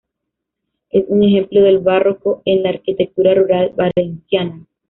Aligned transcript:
Es 0.89 1.05
un 1.09 1.21
ejemplo 1.21 1.61
del 1.61 1.77
barroco 1.77 2.41
en 2.45 2.63
la 2.63 2.69
arquitectura 2.69 3.35
rural 3.35 3.71
valenciana. 3.75 4.65